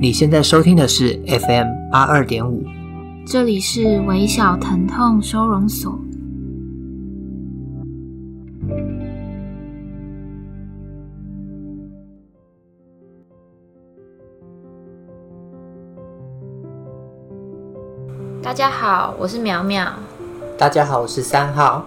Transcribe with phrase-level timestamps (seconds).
[0.00, 2.62] 你现在收听的是 FM 八二点五，
[3.26, 5.98] 这里是微小疼痛收容所。
[18.40, 19.92] 大家好，我是苗苗。
[20.56, 21.84] 大家好，我是三号。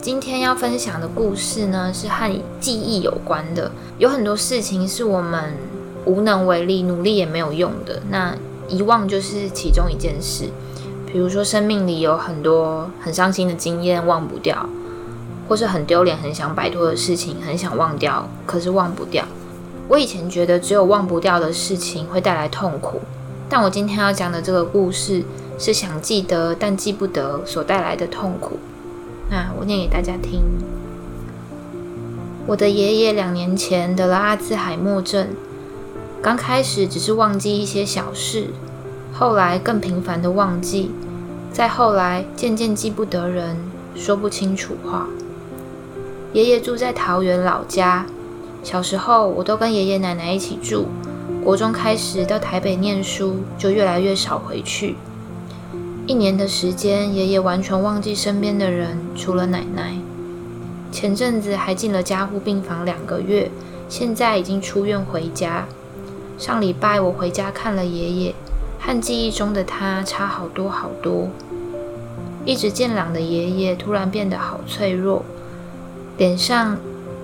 [0.00, 3.70] 今天要分享的故事呢，是和记忆有关的。
[3.98, 5.52] 有很多事情是我们
[6.04, 8.02] 无能为力，努力也没有用的。
[8.10, 8.34] 那
[8.68, 10.46] 遗忘就是其中一件事。
[11.06, 14.66] 比如说，生命里有很多很伤心的经验忘不掉，
[15.46, 19.24] 或是很丢脸、很想摆脱的事情，很想忘掉，可是忘不掉。
[19.88, 23.00] 我以前觉得只有忘不掉的事情会带来痛苦，
[23.48, 25.22] 但我今天要讲的这个故事
[25.58, 28.58] 是想记得但记不得所带来的痛苦。
[29.28, 30.40] 那我念给大家听。
[32.46, 35.28] 我的爷爷两年前得了阿兹海默症，
[36.22, 38.50] 刚开始只是忘记一些小事，
[39.12, 40.92] 后来更频繁的忘记，
[41.52, 43.56] 再后来渐渐记不得人，
[43.96, 45.08] 说不清楚话。
[46.32, 48.06] 爷爷住在桃园老家，
[48.62, 50.86] 小时候我都跟爷爷奶奶一起住，
[51.42, 54.94] 国中开始到台北念书，就越来越少回去。
[56.06, 59.96] 一年的时间，爷爷完全忘记身边的人，除了奶奶。
[60.92, 63.50] 前阵子还进了加护病房两个月，
[63.88, 65.66] 现在已经出院回家。
[66.42, 68.34] 上礼拜我回家看了爷爷，
[68.80, 71.28] 和记忆中的他差好多好多。
[72.44, 75.24] 一直健朗的爷爷突然变得好脆弱，
[76.18, 76.76] 脸上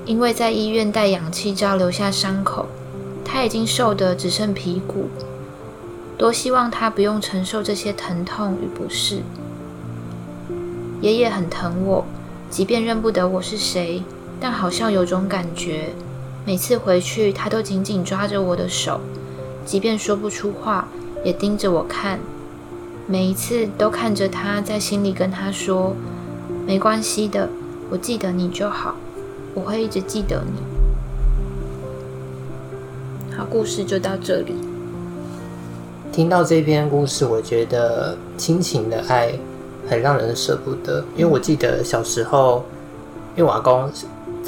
[0.06, 2.66] 因为在医院戴氧气罩留下伤口，
[3.24, 5.08] 他已经瘦得只剩皮骨。
[6.16, 9.22] 多希望他不用承受这些疼痛与不适。
[11.00, 12.04] 爷爷很疼我，
[12.50, 14.00] 即便认不得我是谁，
[14.38, 15.88] 但好像有种感觉，
[16.44, 19.00] 每次回去他都紧紧抓着我的手，
[19.66, 20.88] 即便说不出话，
[21.24, 22.18] 也盯着我看。
[23.06, 25.94] 每一次都看着他，在心里跟他说
[26.66, 27.48] ：“没关系的，
[27.90, 28.94] 我记得你就好，
[29.54, 30.60] 我会一直记得你。”
[33.36, 34.54] 好，故事就到这里。
[36.12, 39.32] 听到这篇故事，我觉得亲情的爱
[39.88, 41.04] 很让人舍不得。
[41.16, 42.64] 因为我记得小时候，
[43.36, 43.90] 因为我阿公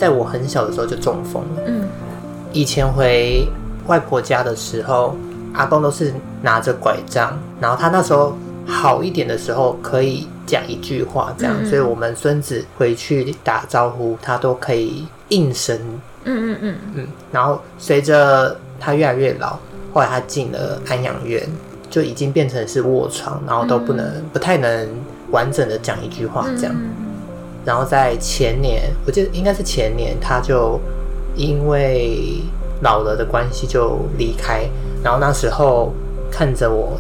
[0.00, 1.62] 在我很小的时候就中风了。
[1.66, 1.86] 嗯，
[2.54, 3.46] 以前回
[3.86, 5.14] 外婆家的时候，
[5.52, 8.34] 阿公都是拿着拐杖，然后他那时候
[8.66, 15.78] 好一点的时候可以讲一句话，这样，嗯嗯，所以我们孙子回去打招呼，他都可以应声。
[16.24, 19.58] 嗯嗯嗯嗯，然后随着他越来越老。
[19.92, 21.46] 后来他进了安养院，
[21.90, 24.88] 就已经变成是卧床，然后都不能、嗯、不太能
[25.32, 26.74] 完整的讲一句话这样。
[27.64, 30.80] 然后在前年，我记得应该是前年，他就
[31.34, 32.42] 因为
[32.82, 34.68] 老了的关系就离开。
[35.02, 35.92] 然后那时候
[36.30, 36.98] 看着我、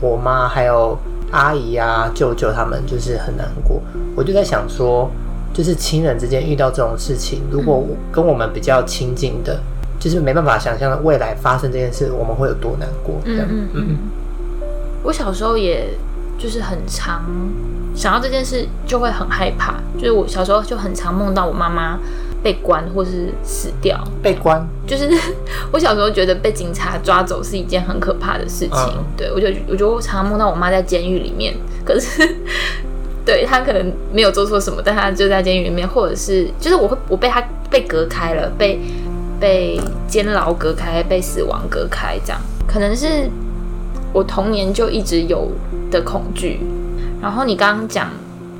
[0.00, 0.96] 我妈还有
[1.30, 3.80] 阿姨啊、舅舅他们，就是很难过。
[4.14, 5.10] 我就在想说，
[5.52, 9.60] 就是亲人之间遇到这种事情，如果跟我们比较亲近的。
[9.96, 13.14] 就是没办法想象未来发生这件事，我们会有多难过。
[13.24, 13.96] 嗯嗯嗯。
[15.02, 15.94] 我小时候也
[16.36, 17.24] 就是很常
[17.94, 19.74] 想到这件事，就会很害怕。
[19.96, 21.98] 就是我小时候就很常梦到我妈妈
[22.42, 24.02] 被关或是死掉。
[24.22, 24.66] 被关？
[24.86, 25.08] 就是
[25.72, 28.94] 我小时候觉得被警察抓走是一件很可怕的事情。
[28.96, 31.54] 嗯、对，我就我就常常梦到我妈在监狱里面，
[31.84, 32.36] 可是
[33.24, 38.80] 对她可能没有做错什么，但她就在监狱里面，或者是就是我会我被她被隔开了，被。
[39.40, 43.28] 被监牢隔开，被死亡隔开，这样可能是
[44.12, 45.50] 我童年就一直有
[45.90, 46.60] 的恐惧。
[47.24, 48.10] 然后你刚刚讲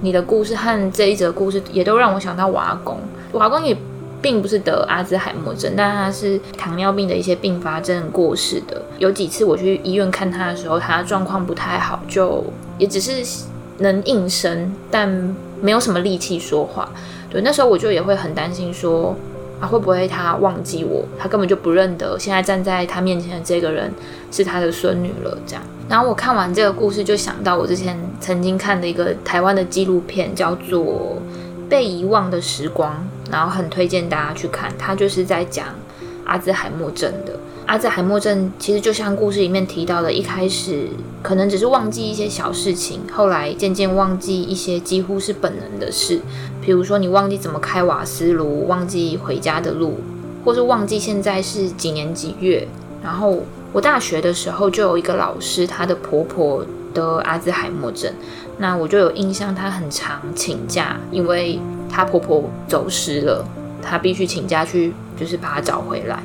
[0.00, 2.98] 你的故事和这一则故事，也都让我想到我阿公。
[3.30, 3.76] 我阿公也
[4.22, 8.80] 并不是得阿兹海默症，但他是糖尿病的一些并发症过世的。
[8.98, 12.42] 有几次我去医院看他的时候，他状况不太好，就
[12.78, 13.22] 也只是
[13.80, 15.06] 能应声，但
[15.60, 16.88] 没有什么力气说话。
[17.28, 19.14] 对，那时候我就也会很担心说。
[19.60, 21.04] 啊，会不会他忘记我？
[21.16, 23.92] 他根本就不认得现在站在他面前的这个人
[24.32, 25.38] 是他的孙女了。
[25.46, 30.82] 这样，然后我看完这个故事，就想到我之前曾经看的一个台湾的纪录片，叫做
[31.68, 32.92] 《被遗忘的时光》，
[33.30, 34.72] 然后很推荐大家去看。
[34.78, 35.66] 他就是在讲
[36.24, 37.38] 阿兹海默症的。
[37.66, 40.88] 阿兹海默症其实就像故事里面提到的，一开始
[41.22, 46.20] 可能只是忘记一些小事情，后来渐渐忘记一些几乎是本能的事，
[46.60, 49.98] 比如说你忘记怎么开瓦斯炉，忘记回家的路，
[50.44, 52.66] 或是忘记现在是几年几月。
[53.02, 53.42] 然后
[53.74, 58.14] 我大学的时候就有一个老师，她的婆婆得阿兹海默症，
[58.58, 61.58] 那我就有印象，她很常请假，因为
[61.90, 63.44] 她婆婆走失了，
[63.82, 66.22] 她必须请假去，就是把她找回来。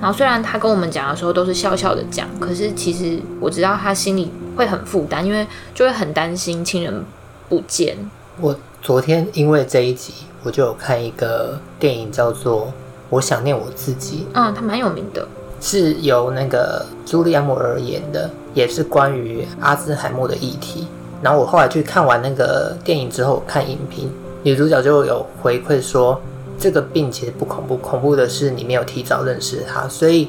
[0.00, 5.44] 然后虽然她跟我们讲的时候都是笑笑的讲，可是其实我知道她心里会很负担，因为
[5.74, 7.04] 就会很担心亲人
[7.48, 7.98] 不见。
[8.40, 10.12] 我昨天因为这一集，
[10.44, 12.66] 我就有看一个电影叫做
[13.10, 14.18] 《我想念我自己》。
[14.34, 15.26] 嗯，他蛮有名的，
[15.62, 20.86] 是由那个朱莉亚·摩尔演的，也是关于阿兹海默的议题。
[21.22, 24.10] 然后我后来去看完那个电影之后，看影评，
[24.42, 26.20] 女主角就有回馈说。
[26.58, 29.88] 这个病其实不恐怖，恐怖的是你没有提早认识他。
[29.88, 30.28] 所以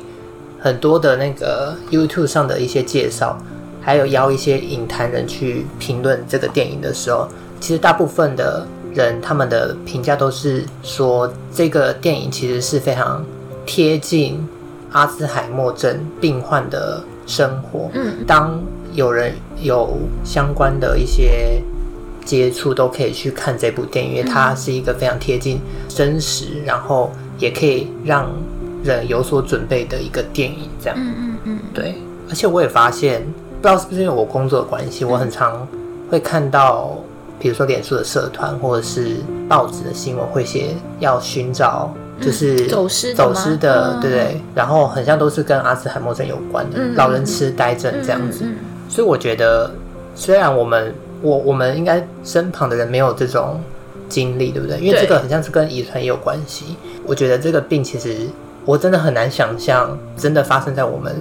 [0.59, 3.37] 很多的那个 YouTube 上的一些介绍，
[3.79, 7.27] 还有邀一些影坛人去评论这个电影的时候，
[7.59, 8.65] 其实大部分的
[8.95, 13.23] 人他们的评价都是说，这个电影其实是非常
[13.63, 14.43] 贴近
[14.93, 17.89] 阿兹海默症病患的生活。
[17.93, 18.59] 嗯，当
[18.93, 21.61] 有人有相关的一些。
[22.25, 25.59] 接触都可以去看这部电影，因为它是一个非常贴近
[25.89, 28.31] 真实，然后也可以让
[28.81, 30.69] 人有所准备的一个电影。
[30.81, 31.95] 这样，嗯嗯嗯，对。
[32.29, 33.21] 而且我也发现，
[33.61, 35.67] 不知道是不是因为我工作的关系，我很常
[36.09, 36.95] 会看到，
[37.37, 39.17] 比如说脸书的社团或者是
[39.49, 41.93] 报纸的新闻，会写要寻找
[42.23, 44.41] 就是走失走失的，对对。
[44.55, 48.45] 然后很像都是跟阿兹海默症有关的，老人痴呆症这样子。
[48.89, 49.71] 所以我觉得，
[50.15, 53.59] 虽然我们我我们应该身旁的人没有这种
[54.07, 54.77] 经历，对不对？
[54.79, 56.77] 因为这个很像是跟遗传也有关系。
[57.05, 58.27] 我觉得这个病其实
[58.65, 61.15] 我真的很难想象，真的发生在我们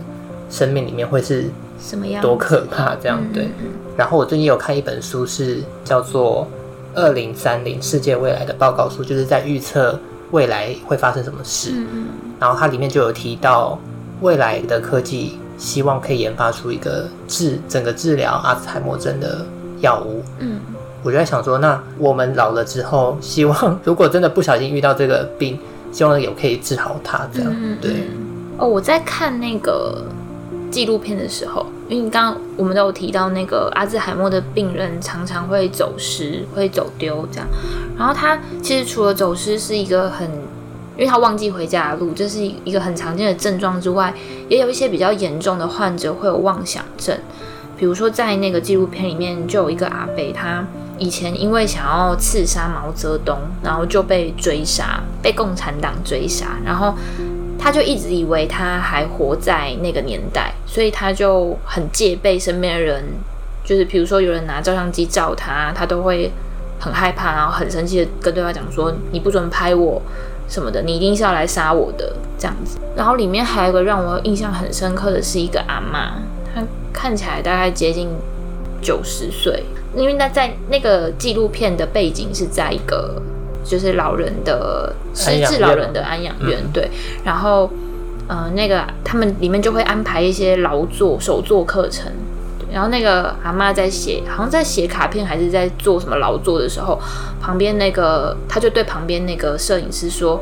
[0.50, 1.44] 生命里面会是
[1.80, 3.48] 什么样，多可怕这样对。
[3.96, 6.46] 然后我最近有看一本书，是叫做
[7.00, 9.98] 《二零三零世界未来的报告书》，就是在预测
[10.32, 11.72] 未来会发生什么事。
[12.40, 13.78] 然后它里面就有提到
[14.20, 19.46] 未来的科技，希望可以研发出一个治整个治疗阿兹海默症的。
[19.82, 20.60] 药物，嗯，
[21.02, 25.58] 我就在想说，那我们老了之后，希望如果真的不小心遇到这个病，
[25.90, 27.90] 希望有可以治好它，这样，嗯、对。
[28.58, 30.04] 哦，我在看那个
[30.70, 37.46] 纪录片的时候，因为刚我们都有提到那个阿兹海默的病人常常会走失，会走丢这样。
[37.98, 40.26] 然后他其实除了走失是一个很，
[40.96, 44.14] 因为他忘记回家的路，这是一个很常见的症状之外，
[44.48, 47.18] 也有一些比较严重的患者会有妄想症。
[47.76, 50.64] 比如说，在那个纪录片里面，就有一个阿伯，他
[50.98, 56.94] 以前因为想要刺杀毛泽东，然后就被追杀，被共产党追杀，然后
[57.62, 63.04] 他就一直以为他还活在那个年代，所以他就很戒备身边的人，
[63.64, 66.28] 就是比如说有人拿照相机照他，他都会
[66.80, 70.02] 很害怕，然后很生气的跟对方讲说：“你不准拍我
[70.48, 76.10] 什么的，你一定是要来杀我的这样子。”然后里面还有一个让我印象很深刻的是一个阿嬷。
[76.52, 76.60] 她
[76.92, 78.08] 看起来大概接近
[78.82, 79.62] 九十岁，
[79.94, 83.22] 因为那在那个纪录片的背景是在一个
[83.64, 86.90] 就是老人的失智老人的安养院，嗯、对。
[87.24, 87.70] 然后
[88.28, 92.10] 呃，那个他们里面就会安排一些劳作手作课程，
[92.72, 96.98] 然后那个阿妈在写，好像在写卡片还是在做什么劳作的时候，
[97.40, 100.40] 旁边那个他就对旁边那个摄影师说：“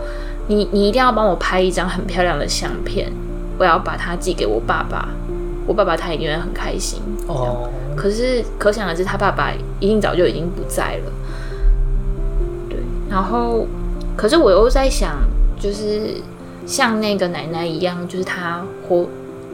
[0.48, 3.10] 你你一定要帮我拍一张很漂亮的相片，
[3.58, 5.08] 我要把它寄给我爸爸。”
[5.66, 7.70] 我爸爸他一定会很开心哦。
[7.94, 11.12] 可是可想而知，他爸爸一定早就已经不在了。
[13.10, 13.66] 对，然后
[14.16, 15.18] 可是我又在想，
[15.60, 16.14] 就是
[16.64, 19.06] 像那个奶奶一样，就是她活，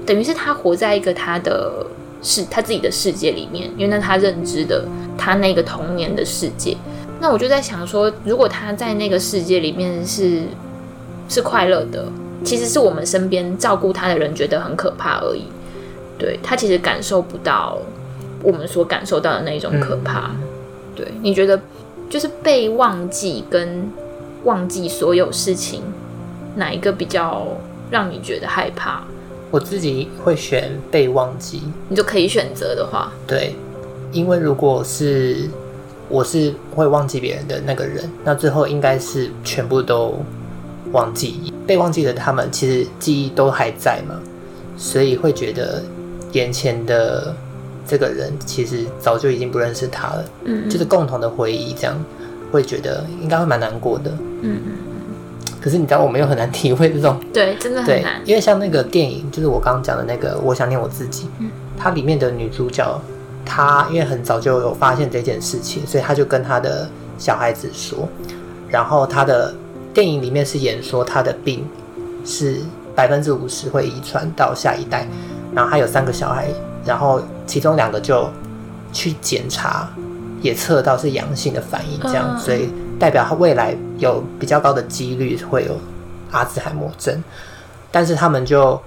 [0.04, 1.86] 等于是她活在一个她的
[2.22, 4.84] 世，她自己的世界里面，因为那她认知的
[5.16, 6.76] 她那个童年的世界。
[7.18, 10.42] 那我就在想说，如果她在那个世界里面是
[11.28, 12.04] 是快乐的，
[12.44, 15.44] 其实是我们身边照顾她的人觉得很可怕而已。
[16.18, 17.78] 对，她其实感受不到
[18.42, 20.28] 我们所感受到的那种可怕。
[20.28, 20.40] 嗯、
[20.94, 21.58] 对，你觉得
[22.08, 23.90] 就是被忘记跟
[24.44, 25.82] 忘记所有事情，
[26.54, 27.46] 哪一个比较
[27.90, 29.02] 让你觉得害怕？
[29.50, 31.62] 我自己会选被忘记。
[31.88, 33.54] 你就可以选择的话，对，
[34.12, 35.48] 因为如果是
[36.08, 40.14] 我是会忘记别人的那个人，那最后应该是全部都
[40.92, 41.52] 忘记。
[41.66, 44.20] 被忘记的他们其实记忆都还在嘛，
[44.76, 45.82] 所以会觉得。
[46.32, 47.34] 眼前的
[47.86, 51.96] 这个人其实早就已经不认识他了，嗯，嗯，就是共同的回忆，这样
[52.50, 54.10] 会觉得应该会蛮难过的，
[54.42, 54.72] 嗯嗯。
[55.60, 58.20] 可是你知道，我们又很难体会这种，对，真的很难。
[58.24, 63.00] 因为像那个电影，就是我刚刚讲的那个《我想念我自己》，嗯，它里面的女主角，
[63.44, 66.88] 她因为很早就有发现这件事情，所以她就跟她的
[67.18, 68.08] 小孩子说，
[68.68, 69.54] 然后她的
[69.92, 71.66] 电影里面是演说她的病
[72.24, 72.58] 是
[72.94, 75.06] 百分之五十会遗传到下一代。
[75.54, 76.48] 然后还有三个小孩，
[76.86, 78.28] 然后其中两个就
[78.92, 79.88] 去检查，
[80.40, 85.76] 也测到是阳性的反应，这样，所以代表他未来有比较高的几率会有
[86.30, 87.22] 阿兹海默症。
[87.90, 88.80] 但是他们就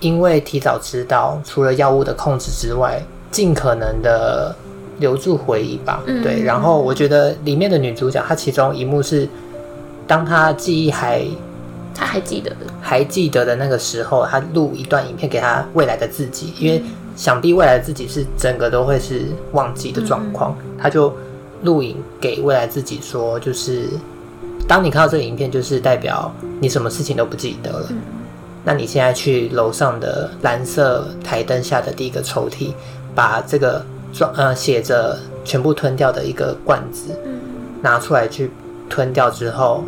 [0.00, 4.54] 因为提早知道，除了药物的控制之外，尽可能的
[4.98, 6.02] 留住回忆吧。
[6.06, 9.26] 嗯、对，然后我觉得里面的女主角，她其中一幕是，
[10.06, 11.24] 当她记忆还，
[11.94, 16.82] 她还记得的，还记得的那个时候，她录一段影片给她未来的自己，因为
[17.16, 21.12] 想必未来自己是整个都会是忘记的状况，她、嗯、就
[21.62, 23.88] 录影给未来自己说，就是
[24.68, 26.30] 当你看到这个影片，就是代表
[26.60, 27.86] 你什么事情都不记得了。
[27.88, 27.96] 嗯。
[28.64, 32.72] 那你现在去楼上的蓝色台灯下的第一个抽屉，
[33.14, 37.16] 把这个装呃写着全部吞掉的一个罐子，
[37.80, 38.50] 拿出来去
[38.90, 39.84] 吞掉之后，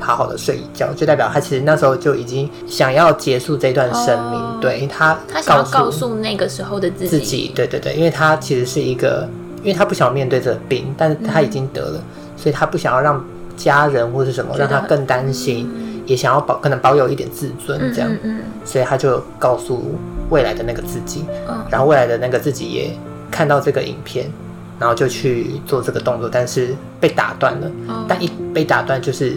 [0.00, 4.40] 好好的睡一觉，就代表他其实那时候就已经想要结束这段生命。
[4.40, 9.28] 哦、对他，他想要告诉那个时候的自己，自己，对对对，因为他其实是一个，
[9.62, 12.04] 因为他不想面对这个病，但是他已经得了，嗯、
[12.36, 13.24] 所以他不想要让
[13.56, 15.68] 家人或是什么让他更担心。
[16.06, 18.38] 也想要保，可能保有一点自尊，这样，嗯。
[18.64, 19.96] 所以他就告诉
[20.30, 22.96] 未来的那个自己，嗯，然后未来的那个自己也
[23.28, 24.30] 看到这个影片，
[24.78, 29.36] 然后就去做这个动作，但是被打断了，哦，但一被打断，就是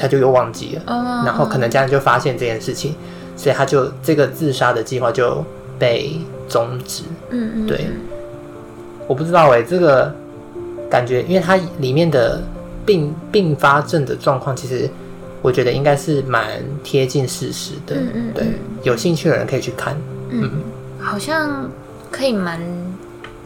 [0.00, 2.94] 他就又忘记了，哦，然后可能家人就发现这件事情，
[3.36, 5.44] 所以他就这个自杀的计划就
[5.78, 7.86] 被终止，嗯嗯，对，
[9.06, 10.12] 我不知道哎，欸，这个
[10.90, 12.42] 感觉，因为它里面的
[12.86, 14.88] 并并发症的状况其实。
[15.42, 18.46] 我觉得应该是蛮贴近事实的，嗯嗯，对，
[18.82, 19.96] 有兴趣的人可以去看，
[20.28, 20.50] 嗯，
[20.98, 21.66] 好像
[22.10, 22.60] 可以蛮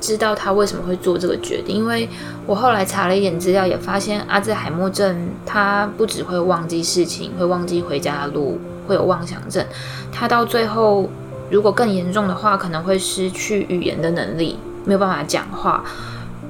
[0.04, 2.08] 知道他为什么会做这个决定，因为
[2.46, 9.64] 我后来查了一点资料，也发现阿兹海默症他不只会忘记事情，会忘记回家的路，会有妄想症，
[10.12, 11.08] 他到最后
[11.50, 15.82] 如果更严重的话，可能会失去语言的能力，没有办法讲话，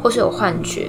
[0.02, 0.88] 或是有幻觉，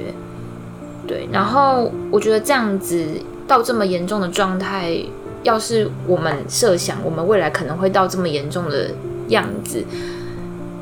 [1.05, 3.05] 对，然后我觉得这样子。
[3.47, 4.97] 到这么严重的状态，
[5.43, 8.89] 要是我们设想我们未来可能会到这么严重的
[9.27, 9.85] 样子，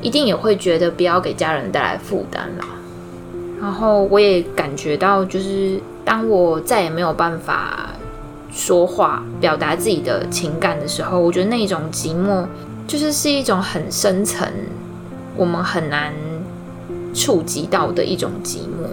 [0.04, 2.64] 一定也会觉得不要给家人带来负担了。
[3.60, 7.90] 然后我也感觉到，就是当我再也没有办法
[8.52, 12.44] 说话、表达自己的情感的时候，我觉得那种寂寞，
[12.86, 14.46] 就是是一种很深层、
[15.34, 16.14] 我们很难
[17.12, 18.86] 触及到的一种寂寞。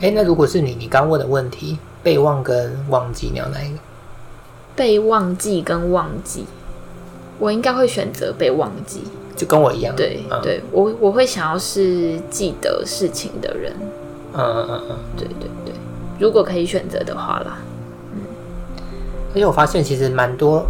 [0.00, 1.78] 哎，那如果是你，你刚问的问题。
[2.04, 3.78] 被忘跟忘记，你要哪一个？
[4.74, 6.46] 被忘记跟忘记，
[7.38, 9.02] 我应该会选择被忘记，
[9.36, 9.94] 就跟我一样。
[9.96, 13.72] 对、嗯、对，我我会想要是记得事情的人。
[14.34, 15.74] 嗯嗯嗯嗯，对对对，
[16.18, 17.58] 如果可以选择的话啦。
[18.14, 18.20] 嗯，
[19.34, 20.64] 而且我发现其实蛮多，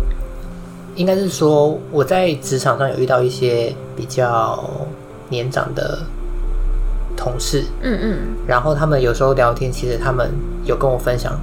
[0.97, 4.63] 应该是说我在职场上有遇到一些比较
[5.29, 5.99] 年长的。
[7.15, 10.29] 同事，嗯嗯，然后他们有时候聊天，其实他们
[10.65, 11.39] 有跟我分享，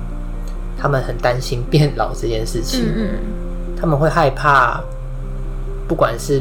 [0.78, 3.20] 他们很担心变老这件事情，嗯嗯，
[3.80, 4.82] 他们会害怕，
[5.90, 6.40] 不管是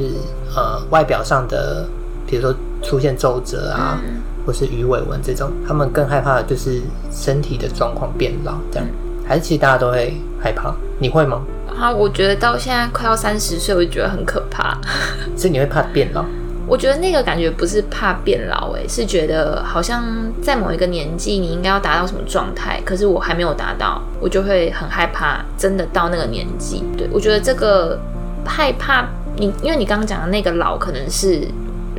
[0.54, 1.88] 呃外表上的，
[2.26, 8.86] 比如说出现皱褶啊，嗯、或是鱼尾纹这种，他们更害怕的就是身体的状况变老，这样，
[9.26, 10.74] 还是其实大家都会害怕？
[10.98, 11.40] 你会吗？
[11.80, 14.76] 啊，我觉得到现在快要三十岁，我就觉得很可怕，
[15.34, 16.22] 所以你会怕变老？
[16.66, 20.04] 我觉得那个感觉不是怕变老，欸，诶，是觉得好像
[20.42, 26.84] 在某一个年纪，你应该要达到什么状态，可是我还没有达到，我就会很害怕，真的到那个年纪。
[26.98, 27.98] 对，我觉得这个
[28.44, 31.46] 害怕你，因为你刚刚讲的那个老可能是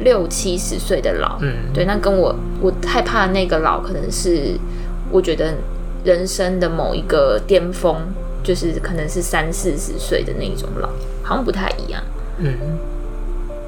[0.04, 4.58] 六七十岁的老，嗯，对，那跟我我害怕的那个老可能是
[5.10, 5.56] 我觉得
[6.04, 7.96] 人生的某一个巅峰，
[8.44, 10.90] 就是可能是三四十岁的那种老，
[11.24, 12.02] 好像不太一样，
[12.38, 12.54] 嗯。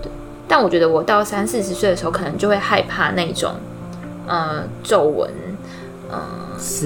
[0.02, 0.12] 对
[0.48, 3.54] 但我觉得我到三四十岁的时候，可能就会害怕那种，
[4.28, 5.30] 呃，皱纹，
[6.10, 6.20] 呃，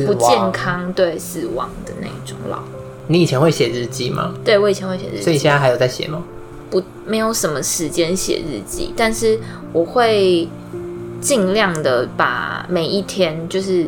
[0.06, 2.60] 不健康，对，死亡的那种老。
[3.08, 4.36] 你以前会写日记吗？
[4.44, 5.22] 对，我以前会写日记。
[5.24, 6.24] 所以现在还有在写吗？
[7.06, 9.40] 不，没有什么时间写日记，但是
[9.72, 10.48] 我会
[11.22, 13.86] 尽量的把每一天就是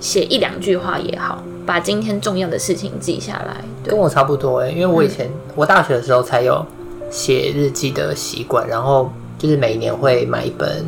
[0.00, 3.64] 写一两句话也好，把今天重要的事情记下来。
[3.84, 6.64] 跟我差不多哎，因为我以前、嗯、我大学的时候才有。
[7.08, 9.08] 写日记的习惯，然后
[9.38, 10.84] 就是每年会买一本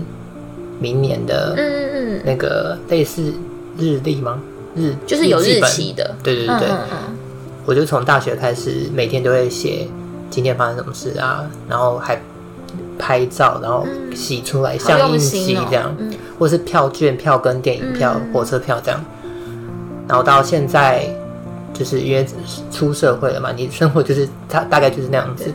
[0.80, 3.32] 明年的，嗯嗯那个类似
[3.78, 4.42] 日历吗？
[4.74, 6.68] 日就是有日期的，对对对对。
[6.68, 6.98] 嗯嗯
[7.64, 9.86] 我就从大学开始，每天都会写
[10.30, 12.20] 今天发生什么事啊，然后还
[12.98, 19.04] 拍照，然后洗出来像印洗这样，嗯、或是票券、票根、电影票、嗯、火车票这样。
[20.06, 21.08] 然后到现在，
[21.72, 22.26] 就是因为
[22.72, 25.52] 出社会了嘛，你生活就是它大概就是那样子。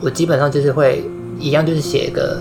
[0.00, 1.04] 我基本上就是会
[1.38, 2.40] 一样，就是写一个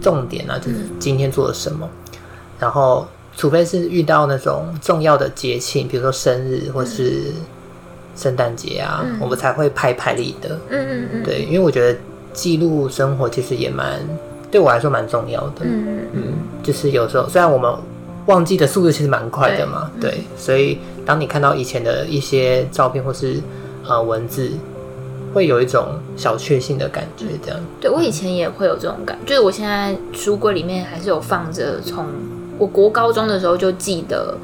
[0.00, 1.88] 重点啊，就是今天做了什么。
[2.12, 2.18] 嗯、
[2.60, 3.06] 然后，
[3.36, 7.32] 除非是遇到那种重要的节庆，比如说生日或是
[8.16, 10.58] 圣诞节啊，嗯、我们才会拍拍立得。
[10.70, 11.98] 嗯嗯嗯，对，因为我觉得
[12.32, 14.00] 记录生活其实也蛮
[14.50, 15.62] 对我来说蛮重要的。
[15.62, 16.22] 嗯嗯嗯，
[16.62, 17.72] 就是有时候虽然我们
[18.26, 23.40] 忘记的速度其实蛮快的嘛，对，所以当你看到以前的一些照片或是
[23.86, 24.50] 呃文字，
[25.32, 27.26] 会有一种小确幸的感觉。
[27.44, 32.06] 这样，对我以前也会有这种感觉，就是我现在书柜里面还是有放着从
[32.58, 34.36] 我国高中的时候就记得。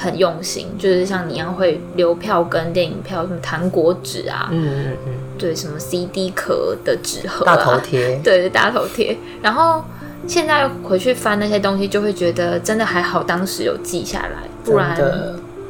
[0.00, 9.18] 很用心，就是像你一样会留票跟、电影票，什么糖果纸啊，嗯嗯嗯，对，什么 CD 壳的纸盒、啊，大头贴， 对，大头贴。
[9.42, 9.84] 然后
[10.28, 14.96] 现在回去翻那些东西，就会觉得真的还好，当时有记下来，不然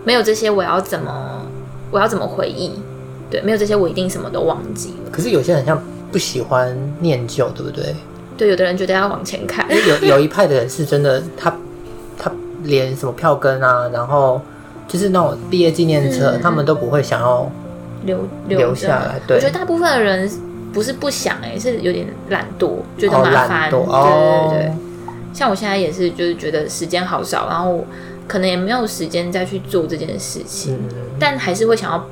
[0.04, 1.46] 没有这些，我要怎么
[1.90, 2.72] 我要怎么回忆？
[3.30, 5.10] 对，没有这些，我一定什么都忘记了。
[5.10, 5.82] 可是有些人像
[6.12, 7.96] 不喜欢念旧，对不对？
[8.36, 11.50] 对，有的人觉得要往前看，有有一派的人是真的他。
[12.64, 14.40] 连什么票根啊，然后
[14.86, 17.50] 就是那种毕业纪念册，嗯、他们都不会想要
[18.04, 19.20] 留留下来。
[19.26, 20.30] 对，我觉得大部分的人
[20.72, 23.70] 不是不想、欸，哎，是有点懒惰，觉得麻烦。
[23.70, 24.72] 哦、对对对，
[25.32, 27.84] 像我现在也是，就是觉得时间好少，然后
[28.26, 32.04] 可能也没有时间再去做这件事情，嗯、但还是会想要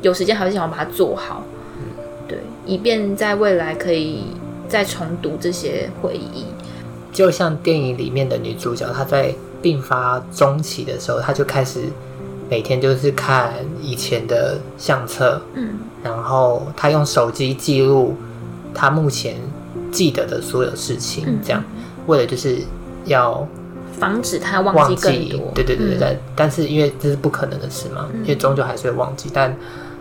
[0.00, 1.44] 有时间，还是想要把它做好。
[1.78, 1.84] 嗯、
[2.26, 4.24] 对，以便在未来可以
[4.68, 6.46] 再重读这些回忆。
[7.12, 9.34] 就像电影里面的女主角，她在。
[9.62, 11.80] 病发中期的时候，他就开始
[12.50, 18.14] 每天就是看以前的相册，嗯，然后他用手机记录
[18.74, 19.36] 他目前
[19.90, 21.62] 记得的所有事情，嗯、这样。
[22.06, 22.58] 为了就是
[23.04, 23.46] 要
[23.98, 29.30] 防止他忘记更多，对对对对，但、嗯、但是因为这是不可能的事嘛，嗯、因为终究还是会忘记。
[29.32, 29.56] 但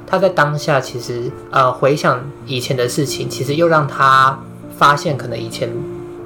[0.07, 4.37] 他在当下其实呃回想以前的事情，其实又让他
[4.75, 5.69] 发现可能以前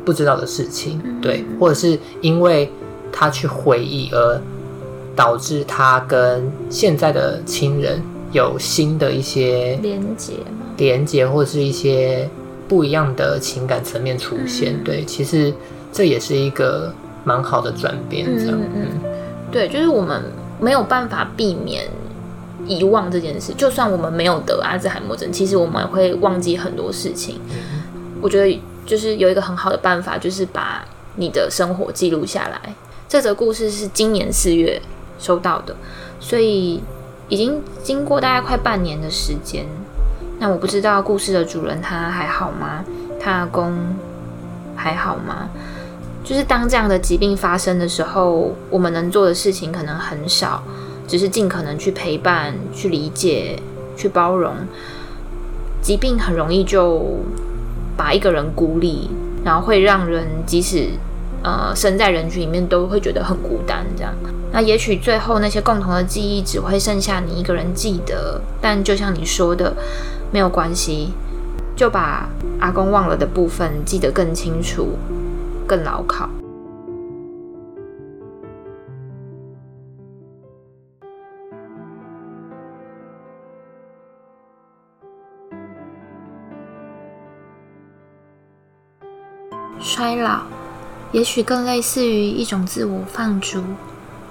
[0.06, 2.72] 不知道的事情，嗯、对，或者是因为。
[3.18, 4.42] 他去回忆，而
[5.16, 8.02] 导致他跟现在的亲人
[8.34, 10.34] 有新的一些连结
[10.76, 12.30] 连接，或者是一些
[12.68, 14.74] 不一样的情感层面出现。
[14.74, 15.54] 嗯、对，其实
[15.94, 18.26] 这也是一个蛮好的转变。
[18.38, 19.12] 这样，嗯，嗯，
[19.50, 20.22] 对，就是我们
[20.60, 21.86] 没有办法避免
[22.68, 23.54] 遗忘这件事。
[23.54, 27.40] 就算我们没有得阿兹海默症，其实我们也会忘记很多事情。
[27.50, 27.56] 嗯、
[28.22, 32.76] 我觉得就是有一个很好的办法，就是把你的生活记录下来。
[33.16, 34.82] 这则故事是今年四月
[35.18, 35.74] 收到的，
[36.20, 36.84] 所以
[37.30, 39.66] 已经经过大概快半年的时间。
[40.38, 42.84] 那我不知道故事的主人他还好吗？
[43.18, 43.74] 他阿公
[44.76, 45.48] 还好吗？
[46.26, 50.62] 就是当这样的疾病发生的时候，我们能做的事情可能很少，
[51.08, 53.58] 只是尽可能去陪伴、去理解、
[53.96, 54.54] 去包容。
[55.82, 57.20] 疾病很容易就
[57.96, 59.10] 把一个人孤立，
[59.46, 60.90] 然后会让人即使。
[61.46, 64.12] 呃，身在人群里面都会觉得很孤单，这样。
[64.52, 69.72] 那也许最后那些共同的记忆只会剩下你一个人记得，但就像你说的，
[70.32, 71.14] 没有关系，
[71.76, 72.28] 就把
[72.60, 74.98] 阿公忘了的部分记得更清楚、
[75.68, 76.28] 更牢靠。
[89.80, 90.55] 衰老。
[91.12, 93.64] 也许更类似于一种自我放逐，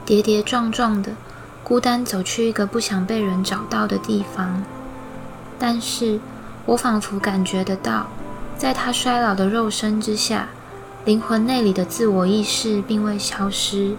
[0.04, 1.12] 跌跌撞撞的，
[1.62, 4.62] 孤单走去一个不想被人找到的地方。
[5.58, 6.20] 但是
[6.66, 8.08] 我仿佛感觉得到，
[8.58, 10.48] 在他衰老的肉身之下，
[11.04, 13.96] 灵魂内里的自我意识并未消失，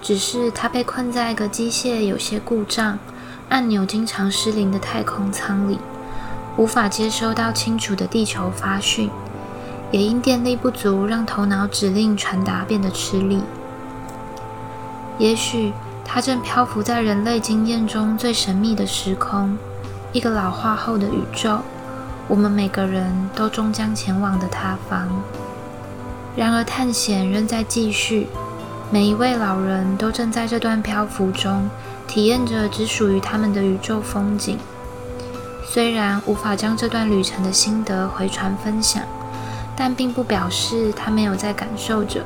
[0.00, 2.98] 只是他被困在一个机械有些故障、
[3.48, 5.78] 按钮经常失灵的太空舱里，
[6.56, 9.10] 无法接收到清楚的地球发讯。
[9.90, 13.42] 也因电力不足，让头脑指令传达变得吃力。
[15.18, 15.72] 也许
[16.04, 19.56] 他正漂浮在人类经验中最神秘的时空，
[20.12, 21.60] 一个老化后的宇宙，
[22.28, 25.08] 我们每个人都终将前往的他方。
[26.36, 28.28] 然而探险仍在继续，
[28.90, 31.68] 每一位老人都正在这段漂浮中，
[32.06, 34.56] 体验着只属于他们的宇宙风景。
[35.66, 39.02] 虽然无法将这段旅程的心得回传分享。
[39.80, 42.24] 但并不表示他没有在感受着，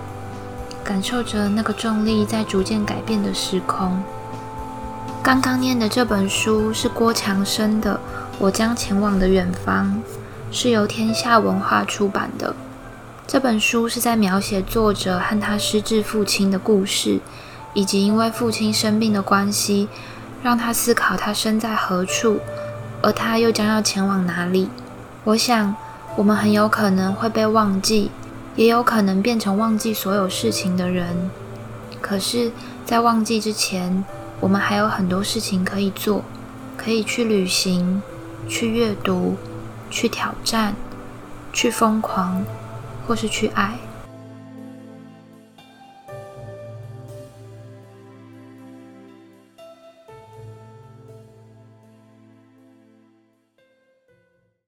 [0.82, 4.02] 感受着那个重力在逐渐改变的时空。
[5.22, 7.96] 刚刚念的这本书是郭强生的
[8.38, 10.02] 《我将前往的远方》，
[10.50, 12.54] 是由天下文化出版的。
[13.26, 17.20] 这本书是在描写作者和他失智父亲的故事，
[17.74, 19.88] 以及因为父亲生病的关系，
[20.42, 22.40] 让他思考他身在何处，
[23.02, 24.70] 而他又将要前往哪里。
[25.24, 25.76] 我想。
[26.14, 28.10] 我们很有可能会被忘记，
[28.54, 31.30] 也有可能变成忘记所有事情的人。
[32.00, 32.52] 可是，
[32.84, 34.04] 在忘记之前，
[34.38, 36.22] 我们还有很多事情可以做，
[36.76, 38.02] 可以去旅行、
[38.46, 39.36] 去阅读、
[39.88, 40.74] 去挑战、
[41.52, 42.44] 去疯狂，
[43.06, 43.78] 或是去爱。